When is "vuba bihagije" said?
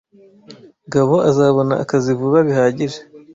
2.19-2.99